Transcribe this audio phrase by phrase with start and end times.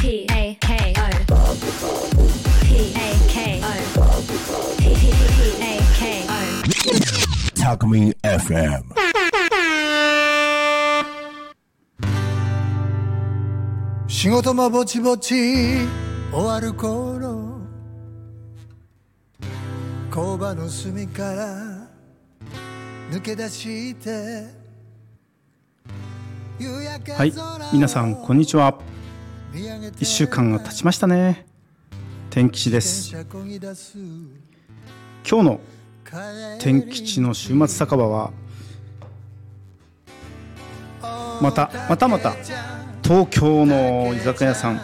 [0.00, 1.02] P A K O
[2.64, 4.02] P A K O
[4.78, 4.82] P
[5.60, 6.32] A K O
[7.54, 8.82] Talkme FM.
[14.08, 15.34] 仕事もぼちぼち
[16.32, 17.60] 終わる頃
[20.10, 21.88] 工場の隅から
[23.10, 24.46] 抜け出して
[27.16, 27.32] はい
[27.74, 28.78] 皆さんこんにちは
[29.52, 31.44] 1週間が経ちましたね。
[32.30, 33.10] 天吉です。
[33.12, 33.24] 今
[35.24, 35.60] 日の
[36.60, 38.30] 天吉の週末酒場は
[41.42, 42.36] またまたまた
[43.02, 44.80] 東京の居酒屋さん。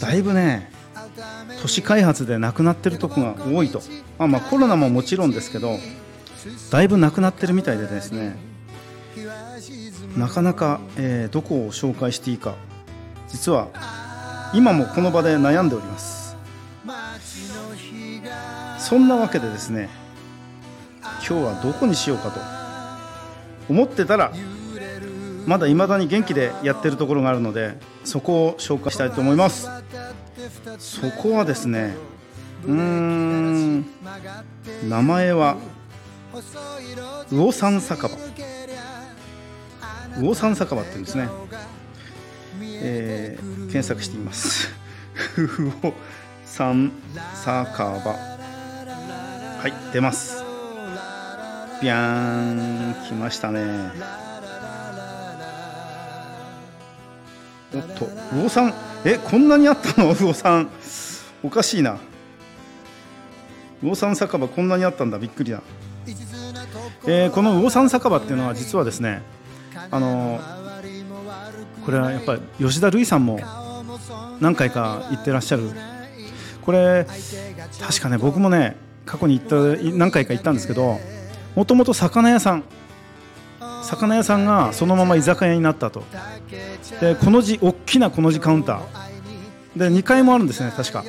[0.00, 0.70] だいぶね
[1.60, 3.82] 都市開発でなくなってるとこが多いと。
[4.18, 5.78] まあまあコロナももちろんですけど
[6.70, 8.36] だいぶなくなってるみたいでですね。
[10.16, 12.54] なかなか、えーどこを紹介していいか
[13.28, 13.68] 実は
[14.54, 16.36] 今もこの場で悩んでおります。
[18.78, 19.88] そんなわけでですね
[21.02, 22.40] 今日はどこにしようかと。
[23.68, 24.32] 思ってたら
[25.46, 29.68] まだ未だに元気でやってるところがあるのでそこを紹介したいと思います。
[30.78, 31.94] そこはですね
[32.64, 33.84] うーん
[34.88, 35.58] 名前は
[37.30, 38.10] 魚山酒場。
[40.18, 41.28] 魚山酒場って言うんですね、
[42.82, 44.70] えー検索してみます。
[45.34, 45.92] 魚
[46.46, 46.90] 山
[47.34, 50.42] 酒場はい出ます。
[51.82, 53.90] ビャーン来ましたね。
[57.74, 60.14] おっと魚山えこんなにあったの？
[60.14, 60.70] 魚山
[61.42, 61.98] おかしいな。
[63.82, 65.18] 魚山酒場こんなにあったんだ。
[65.18, 65.62] びっくりだ。
[67.06, 69.22] えーこの魚山酒場っていうのは実はですね
[69.90, 70.40] あの
[71.84, 73.40] これはやっぱり吉田類さんも
[74.40, 75.70] 何回か行ってらっしゃる。
[76.62, 77.06] これ
[77.80, 79.56] 確かね僕もね過去に行った
[79.96, 80.98] 何回か行ったんですけど
[81.54, 82.64] もともと魚屋さん。
[83.82, 86.04] 魚屋さんがそのまま居酒屋になったと。
[87.00, 89.78] でこの字大きなこの字カウンター。
[89.78, 91.04] で2階もあるんですね確か。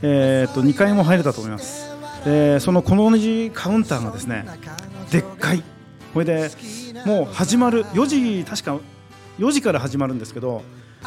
[0.00, 1.90] えー、と2階も入れたと思います。
[2.24, 4.46] でそのこの字カウンターがですね
[5.10, 5.62] でっかい。
[6.14, 6.50] これで
[7.04, 8.78] もう始まる4時確か
[9.38, 10.62] 4時から始まるんですけど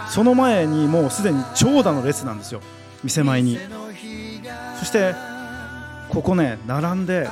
[0.09, 2.61] その前にもうすでに長蛇の列なんですよ。
[3.03, 3.57] 店前に。
[4.79, 5.13] そして
[6.09, 7.27] ここね並んで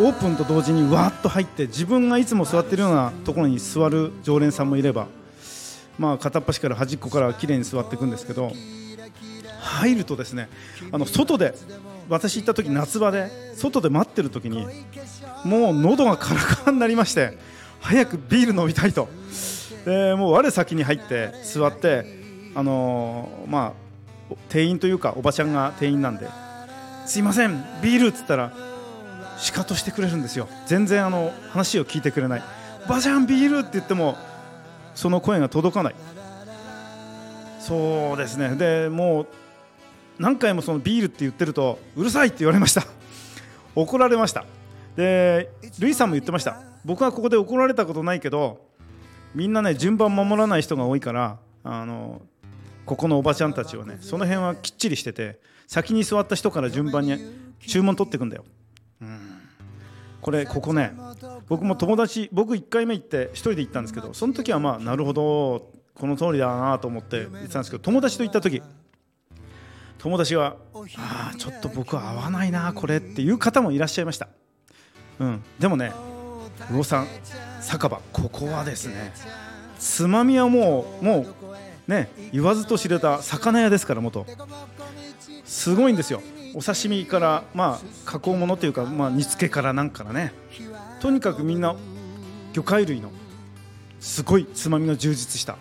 [0.00, 5.06] オープンと同時にわーっと入って自分がいつも座ってるようなところに座る常連さんもいれば
[5.98, 8.50] まあ片っ端から端っこから綺麗に座っていくんですけど
[9.60, 10.48] 入るとですね
[10.90, 11.54] あの外で
[12.08, 14.66] 私行った時夏場で外で待ってる時に
[15.44, 17.38] もう喉がカラカラになりまして
[17.80, 19.08] 早くビール飲みたいと。
[19.84, 22.04] でもう我先に入って座って
[22.54, 26.26] あのーまあ店員というかおばちゃんが店員なんで
[27.06, 28.52] すいませんビールっつったら
[29.38, 30.48] シカトしてくれるんですよ。
[30.66, 32.42] 全然あの話を聞いてくれない。
[32.86, 34.16] おばちゃんビールって言っても
[34.94, 35.94] その声が届かない。
[37.58, 38.54] そうですね。
[38.54, 39.26] でもう
[40.18, 42.84] 何回もそのビールって言ってるとうるさいって言われました。
[43.74, 44.44] 怒られました。
[44.94, 45.50] で
[45.80, 46.60] ルイさんも言ってました。
[46.84, 48.60] 僕はここで怒られたことないけど
[49.34, 52.22] みんなね順番守らない人が多いからあの
[52.84, 57.16] ここのおばちゃんたちはねその辺はきっちりしてて先に座った人から順番に
[57.66, 58.44] 注文取っていくんだよ、
[59.00, 59.18] うん、
[60.20, 60.92] これここね
[61.48, 68.62] 僕も友達僕1回目行って1人で行ったんですけどその時はまあなるほどこの通りだなと思って言ってたんですけど友達と行った時
[69.98, 70.56] 友達は
[70.96, 74.28] ああちょっと僕は合わないなこれっていう方もいらっしゃいました、
[75.20, 75.92] うん、でもね
[76.70, 77.06] 魚さん
[77.62, 78.00] 酒場。
[78.12, 79.12] ここはですね
[79.78, 84.26] つまみはもうもうね言わずと知れた魚屋ですから元。
[85.44, 86.22] すごいんですよ。
[86.54, 90.32] お刺身からまあ加工物というか、まあ、煮付けからなんからね。
[91.00, 91.74] とにかくみんな
[92.52, 93.10] 魚介類の
[94.00, 95.56] すごいつまみが充実した。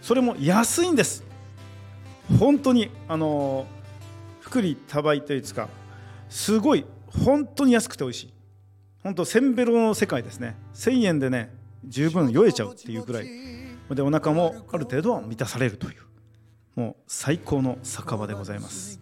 [0.00, 1.24] それも安いんです。
[2.38, 3.66] 本当にあの
[4.40, 5.68] 福利多売というんですか
[6.28, 6.84] すごい
[7.24, 8.32] 本当に安くて美味しい
[9.02, 10.56] 本当せんべろの世界ですね。
[10.74, 11.54] 1000円でね
[11.84, 13.26] 十分酔えちゃうっていうくらい。
[13.90, 16.00] でお腹もある程度は満たされるという。
[16.76, 19.00] もう最高の酒場でございます、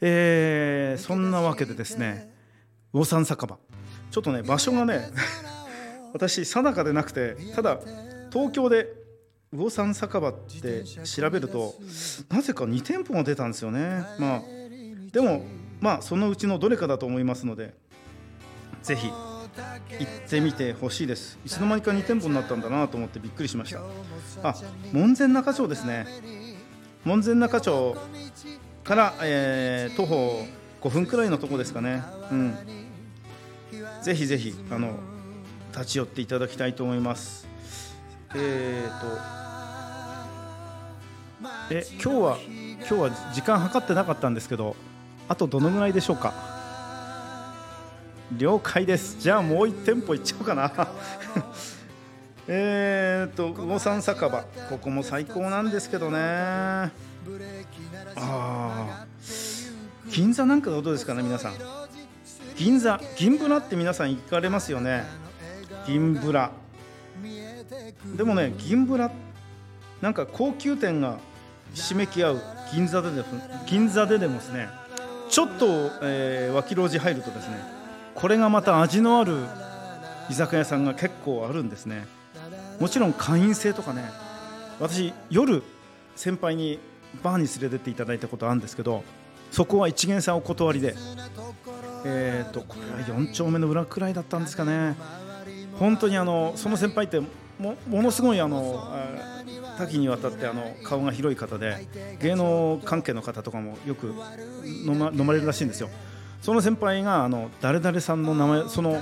[0.00, 2.32] えーそんなわけでですね
[2.92, 3.58] 魚山酒場。
[4.10, 5.10] ちょっとね場所がね
[6.12, 7.78] 私定かでなくてただ
[8.32, 8.86] 東京で
[9.52, 11.74] 魚山酒場って調べると
[12.28, 14.04] なぜか2店舗が出たんですよね。
[14.18, 14.42] まあ
[15.12, 15.44] でも
[15.80, 17.74] まあそのうちのどれかだと思いますので
[18.84, 19.08] ぜひ。
[19.08, 21.38] 行ってみてほしいです。
[21.44, 23.80] いつの間にか2店舗になったんだなと思ってびっくりしました。
[24.42, 24.54] あ
[24.92, 26.06] 門前仲町ですね。
[27.04, 27.96] 門前仲町
[28.82, 30.44] から、えー徒歩
[30.82, 32.02] 5分くらいのとこですかね。
[32.30, 32.54] うん。
[34.02, 34.96] ぜひぜひあの
[35.72, 37.46] 立ち寄っていただきたいと思います。
[38.34, 39.06] えーと。
[41.70, 42.38] え今日は
[42.80, 44.76] 今日は時間計ってなかったんですけど
[45.28, 46.53] あとどのぐらいでしょうか？
[48.32, 49.16] 了解です。
[49.20, 50.72] じゃあもう1店舗行っちゃおうかな。
[52.48, 54.44] えーと魚山酒場。
[54.68, 56.18] ここも最高なんですけどね。
[56.18, 56.90] あ
[58.16, 59.06] あ
[60.08, 61.54] 銀座なんかどうですかね皆さん。
[62.56, 65.04] 銀座銀ブラって皆さん行かれますよね。
[65.86, 66.50] 銀ブラ。
[68.16, 69.10] でもね銀ブラ
[70.00, 71.18] なんか高級店が
[71.72, 72.42] ひしめき合う。
[72.72, 73.22] 銀座でで
[73.66, 74.68] 銀座ででもですね
[75.28, 75.66] ちょっと、
[76.02, 77.83] えー脇路地入るとですね
[78.24, 79.36] これがまた味のある
[80.30, 82.06] 居酒屋さんが結構あるんですね。
[82.80, 84.02] もちろん会員制とかね。
[84.80, 85.62] 私夜
[86.16, 86.78] 先輩に
[87.22, 89.04] バーに連れてっていただいたことあるんですけど
[89.50, 90.94] そこは一元さんお断りで。
[92.06, 94.96] えー、とこれは4丁目の裏くらいだったんですかね。
[95.78, 98.90] 本当にあのその先輩ってもものすごいあの
[99.76, 101.86] 多岐にわたってあの顔が広い方で
[102.22, 104.14] 芸能関係の方とかもよく
[104.64, 105.90] 飲ま飲まれるらしいんですよ。
[106.44, 109.00] その先輩があの誰々さんの名前その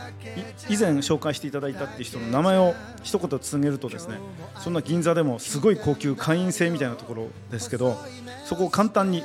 [0.69, 2.73] 以前紹介していただいたっていう人の名前を
[3.03, 4.21] 一言告げるとですね
[4.61, 7.99] そんな銀座でもすごい高級会員制みたいなところですけど
[8.45, 9.25] そこを簡単に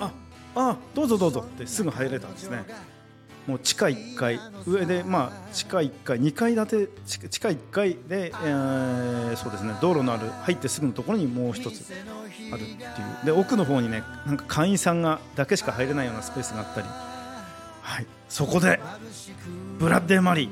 [0.00, 0.10] あ
[0.56, 2.64] あどうぞどうぞってすぐ入れたんですね。
[3.46, 11.92] もう地下1階上でまあ地下1階2階建て地下地下1階で、えーそうですね道路のある入ってすぐのところにもう一つ
[12.52, 12.76] あるってい
[13.22, 13.24] う。
[13.24, 17.09] で奥の方にねなんか会員さんがだけしか入れないようなスペースがあったり。
[17.82, 18.06] はい。
[18.28, 18.80] そこで
[19.78, 20.50] ブラッデーマリー。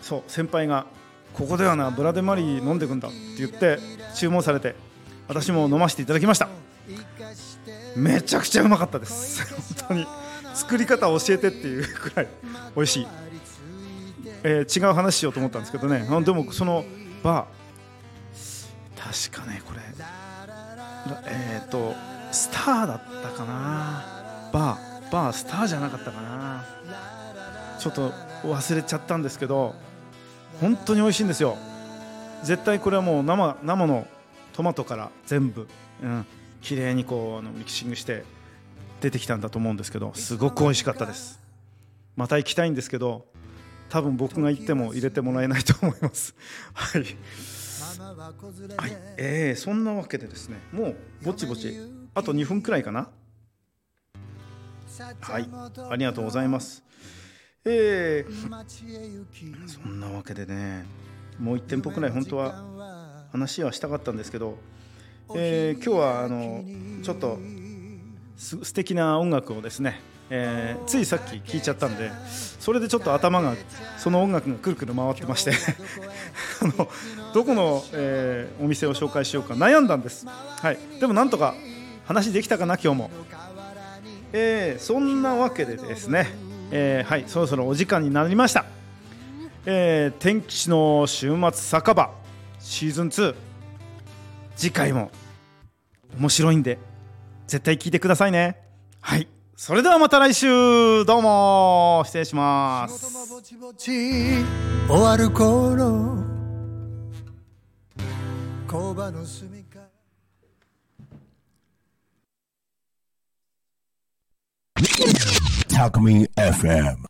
[0.00, 0.86] そう先輩が
[1.34, 3.78] ここではなブラッデーマリー飲んでくんだって言って
[4.14, 4.74] 注文されて
[5.28, 6.48] 私も飲ませていただきました。
[7.96, 9.44] めちゃくちゃうまかったです。
[9.78, 10.06] 本当に。
[10.54, 12.28] 作り方教えてっていうくらい
[12.74, 13.06] 美味しい、
[14.42, 16.06] えー違う話しようと思ったんですけどね。
[16.10, 16.84] あでもその
[17.22, 19.30] バー。
[19.30, 19.80] 確かねこれ。
[21.26, 21.94] えっ、と
[22.32, 24.50] スターだったかな。
[24.52, 24.89] バー。
[25.10, 26.64] バースターじゃなかったかな。
[27.78, 28.12] ちょっと
[28.44, 29.74] 忘れちゃったんですけど
[30.60, 31.56] 本当に美味しいんですよ。
[32.42, 34.06] 絶対これはもう生生の
[34.52, 35.68] トマトから全部、
[36.02, 36.26] うん、
[36.60, 38.24] 綺麗にこうあのミキシングして
[39.00, 41.40] 出てきたんだと思うんですけどすごく美味しかったです。
[42.16, 43.24] また行きたいんですけど
[43.88, 46.34] 多分僕が行っても入れてもらえないと思います。
[46.74, 47.02] はい、
[48.76, 48.96] はい。
[49.16, 51.74] えー、そんなわけでですねもうぼちぼち
[52.14, 53.08] あと2分くらいかな。
[55.00, 55.48] はい
[55.90, 56.84] ありがとうございます。
[57.64, 60.84] えー、そんなわけでね
[61.38, 64.58] もう1店舗くらい本当は話はしたかったんですけど、
[65.34, 66.64] えー今日はあの
[67.02, 67.38] ちょっと
[68.36, 72.10] す素敵な音楽をですね、えーついさっき聴いちゃったんで
[72.58, 73.54] それでちょっと頭が
[73.98, 75.52] その音楽がくるくる回ってまして
[76.62, 76.88] あの
[77.34, 81.54] どこの、えーお店を紹介しようか悩んだんです、はい、でもなんとか
[82.06, 83.10] 話できたかな今日も、
[84.32, 86.28] えーそんなわけでですね、
[86.70, 88.64] えーはいそろそろお時間になりました、
[89.66, 92.10] えー天吉の週末酒場
[92.58, 93.34] シーズン2
[94.56, 95.10] 次回も
[96.18, 96.78] 面白いんで
[97.46, 98.56] 絶対聞いてくださいね。
[99.00, 99.26] はい
[99.56, 102.98] それではまた来週どうも失礼します。
[102.98, 103.90] 仕事もぼちぼち
[104.88, 106.16] 終わる頃
[115.80, 117.06] Alchemy FM.